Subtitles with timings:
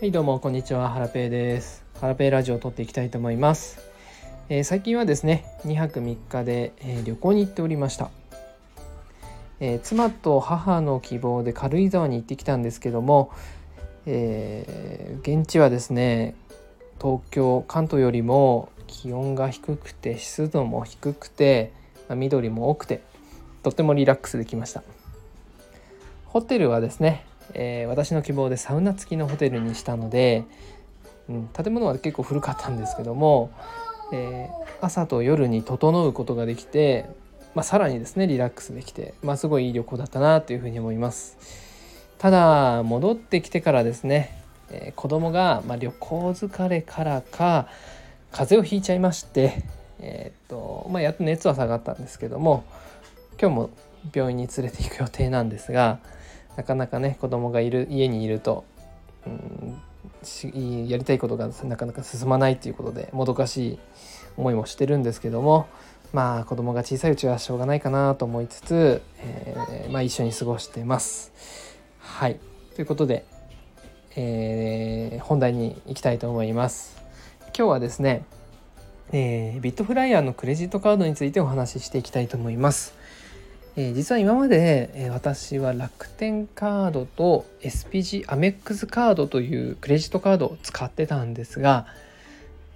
[0.00, 0.88] はいどうもこんにちは。
[0.88, 1.84] ハラペーです。
[2.00, 3.82] ハラペーラジオを撮っていきたいと思います、
[4.48, 8.08] えー、最近はですね2泊3日で、えー、旅行に行っておりました、
[9.60, 13.30] えー、妻と母の希望で軽井沢に行ってきたんですけども、
[14.06, 16.34] え現地はですね
[16.98, 21.74] 東京関東よりも気温が低くて湿度も低くて、
[22.08, 23.02] まあ、緑も多くて
[23.62, 24.82] とてもリラックスできました。
[26.24, 30.44] ホテルはですねえー、私の希望でサウナ付きのホテルにしたので、
[31.28, 33.50] うん、建物は結構古かったんですけども、
[34.12, 37.06] えー、朝と夜に整うことができて、
[37.54, 41.38] まあ、さらにですねリラックスできて、まあ、すごいいい旅行だったなというふうに思います。
[42.18, 47.66] ただ戻ってきてからですね、えー、子供がま旅行疲れからか
[48.30, 49.64] 風邪をひいちゃいまして
[50.00, 52.64] えー、っとまあ、やっと熱は下がったんですけども
[53.40, 53.70] 今日も
[54.14, 55.98] 病院に連れて行く予定なんですが
[56.60, 58.66] なかなかね子供がいる家にいると、
[59.26, 63.78] うん、やりたいことがなかなか進まないということでもどかしい
[64.36, 65.68] 思いもしてるんですけども
[66.12, 71.32] まあ子供が小さいうちはしょうがないかなと思いつつ、えー、まあ、一緒に過ごしてます。
[71.98, 72.38] はい
[72.74, 73.24] ということで、
[74.16, 77.00] えー、本題に行きたいと思います。
[77.56, 78.24] 今日はですね、
[79.12, 83.00] えー、ビットフライヤーのクレジットカードについてお話ししていきたいと思います。
[83.80, 91.86] えー、実は今まで、えー、私は楽天カードと SPG アメックスカードというクレジットカードを使ってたんですが、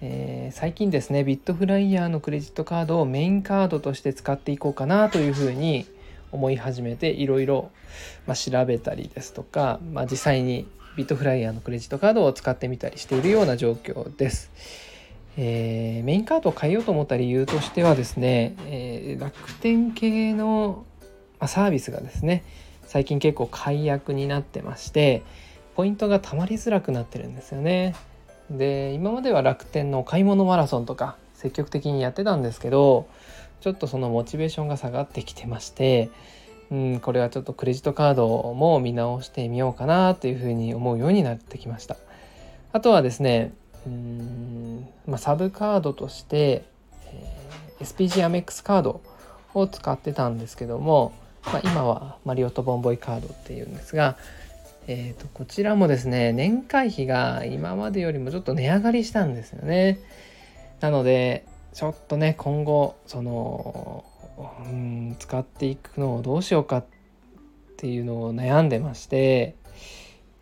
[0.00, 5.86] えー、最近ですねビットフライヤーのクレジットカードをメインカードとして使っていこうかなというふうに
[6.32, 7.70] 思い始めていろいろ
[8.28, 10.66] 調べたりですとか、まあ、実際に
[10.96, 14.50] ビットフライヤーのクレジットカードを使ってみたりしているような状況です。
[15.36, 20.86] えー、メインカードを変えようと思った理由としてはですね、えー、楽天系の
[21.44, 22.42] まサービスがですね
[22.86, 25.22] 最近結構解約になってまして
[25.74, 27.94] ポイントがたまりづらくなってるんですよね。
[28.50, 33.08] で今までは楽天の買い物マラソンとか積極的にやってたんですけど
[33.60, 36.10] ちょっとそのモチベーションが下がってきてまして、
[36.70, 41.96] うん、これはちょっとクレジットカードも見直してみようかなというふうに思うようになってきました。
[42.72, 43.52] あとはですね
[43.86, 46.64] うん、まあ、サブカードとして、
[47.80, 49.02] え、SPG アメックスカード
[49.52, 51.12] を使ってたんですけども、
[51.46, 54.16] まあ、今はマリオットボンボイカードっていうんですが、
[54.86, 59.98] えー、とこちらもですね年会費が今までよりもちょっと値上がりしたんですよね。
[60.80, 64.04] なのでちょっとね今後その
[64.38, 66.84] うん使っていくのをどうしようかっ
[67.76, 69.56] ていうのを悩んでまして、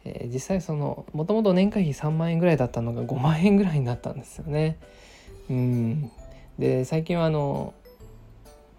[0.05, 4.79] えー、実際そのもともと年会費3万円ぐらいだったのが5万円ぐらいになったんですよね。
[5.51, 6.11] うん
[6.59, 7.75] で最近はあの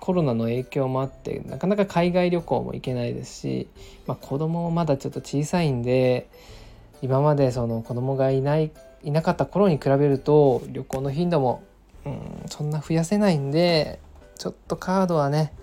[0.03, 3.69] コロナの影響もあってなかなか海外旅行も行けないですし、
[4.05, 6.27] まあ、子供もまだちょっと小さいんで
[7.01, 11.63] 今までその子供がいないいなかった頃に比べると旅行の頻度も、
[12.03, 14.01] うん、そんな増やせないんで
[14.37, 15.53] ちょっとカードはね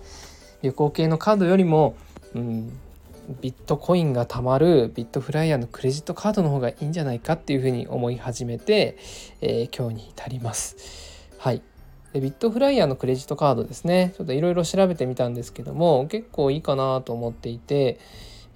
[0.63, 1.95] 旅行系のカードよりも、
[2.33, 2.69] うん、
[3.41, 8.97] ビットコインが貯まるビットフライヤーのクレジットカードの方がいいんじゃないかっていうふうに思い始めて、
[9.41, 11.29] えー、今日に至ります。
[11.37, 11.61] はい
[12.13, 14.13] でビットフライヤーのクレジットカードですね。
[14.17, 17.99] ちょっといろいろ調べてみたんですけども結構いいかなと思っていて、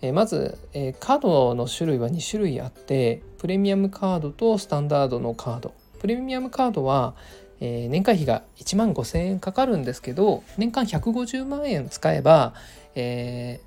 [0.01, 5.73] え、まず、え、カードの種類は2種類あってプレミアムカードとスタンダードのカード。
[5.99, 7.15] プレミアムカードは、
[7.61, 12.53] え、年会費が1万5,000円かかるんですけど年間150万円使えば、
[12.95, 13.61] え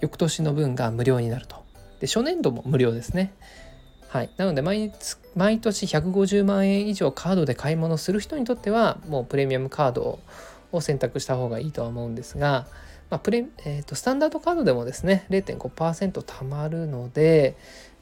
[0.00, 1.56] 翌年の分が無料になると。
[2.00, 3.32] で初年度も無料ですね。
[4.08, 10.18] はい、なので毎月毎年150万円以上カードで買い物する人にとってはもうプレミアムカード
[10.72, 12.66] を選択した方がいいとは思うんですが、
[13.10, 17.56] まあプレえーと、スタンダードカードでもですね0.5%貯まるので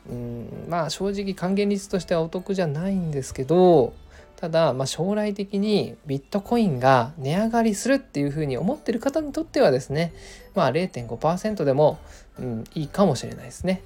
[0.08, 3.94] うんまあ正直還元率としてはお得じゃないんですけど
[4.36, 10.12] ただ、まあ、将来的にビットコインが値上がりするっていうふうに思ってる方にとってはですね
[10.54, 11.98] まあ0.5%でも、
[12.38, 13.82] うん、いいかもしれないですね。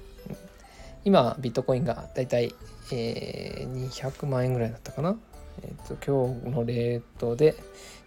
[1.05, 2.53] 今ビットコインがだいたい、
[2.91, 5.17] えー、200万円ぐらいだったかな、
[5.63, 7.55] えーと、今日のレートで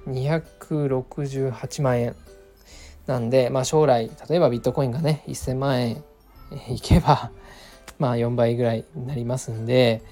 [0.07, 2.17] 268万円
[3.07, 6.05] なんで、まあ、将来例えばビットコインがね1000万円
[6.69, 7.31] いけば
[7.99, 10.03] まあ4倍ぐらいになりますんで、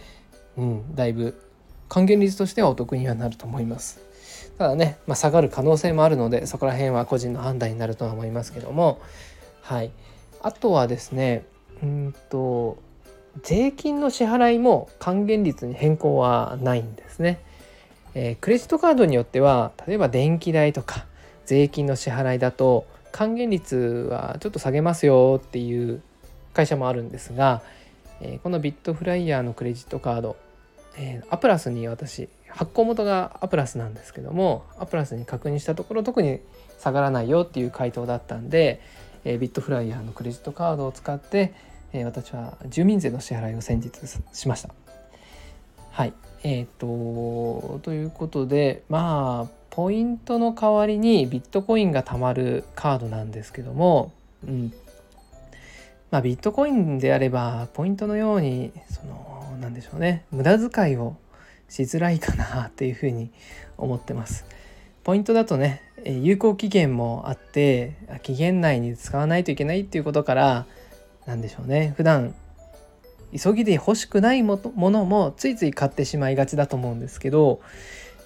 [0.56, 1.40] うん、だいぶ
[1.88, 4.00] 還元率としてはお得にはなると思います。
[4.58, 9.00] ただね、まあ、下がる可能性もあるのでそこら辺は個人の判断になるとは思いますけども。
[9.62, 9.90] はい。
[10.42, 11.44] あとはですね
[11.82, 12.78] うんと
[13.42, 17.40] 税金の支払いも還元率に変更はないんですね。
[18.14, 21.06] えー、クレジットカードによっては例えば電気代とか
[21.46, 26.02] 税金の支払いだと還元率はちょっと下げますよっていう
[26.52, 27.62] 会社もあるんですが
[28.20, 30.36] えこのビットフライヤーのクレジットカード、
[30.98, 36.40] えアプラスに私発行元がアプラスなんですけどもアプラスに確認したところ特に
[36.78, 38.80] 下がらないよっていう回答だったんで、
[39.24, 41.52] えビットフライヤーのクレジットカードを使って、
[41.92, 43.90] え私は住民税の支払いを先日
[44.32, 44.70] しました。
[45.90, 46.12] はい
[46.44, 54.12] えーと、ということでまあポイントの代わりにビットコインが貯まるカードなんですけども、
[54.46, 54.72] うん
[56.10, 61.16] まあ、ビットコインであればポイントのようにそのなんでしょうね無駄遣いを
[61.68, 63.30] しづらいかなっていうふうに
[63.78, 64.44] 思ってます。
[65.04, 70.66] ポイントだとね有効期限もあって期限内に使わないといけないっていうことから
[71.26, 71.94] 何でしょうね。
[71.96, 72.34] 普段
[73.36, 77.60] 急ぎで欲しくないものもついつい買ってしまいがちだと思うんですけど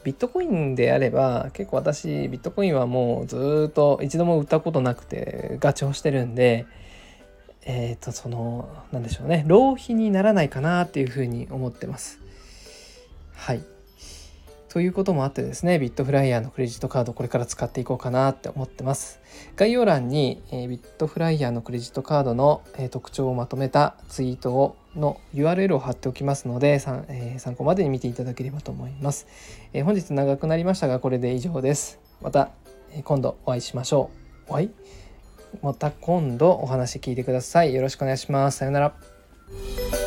[0.03, 6.67] ビットコインであれば結構私ビットコインはもうずっと一度も売ったことなくてガチをしてるんで
[7.67, 9.45] えっ、ー、とそのなんでしょうね。
[9.47, 12.21] 浪費にならないかなっていうふうに思ってます。
[13.35, 13.63] はい。
[14.75, 19.21] ということもあってですね、ビットフライヤーのクレジットカードこれから使っていこうかなって思ってます。
[19.55, 29.29] 概要欄に、えー、ビットフライヤーのクレジットカードの、えー、特徴をまとめたツイートをの URL を貼っておきますので、えー、参考までに見ていただければと思います。
[29.73, 32.01] え本日長くなりましたが、これで以上です。
[32.21, 32.51] また、
[32.91, 34.11] え今度お会いしましょ
[34.49, 34.55] う。
[34.55, 34.71] お会い？
[35.63, 37.73] また今度お話聞いてください。
[37.73, 38.59] よろしくお願いします。
[38.59, 40.04] さようなら。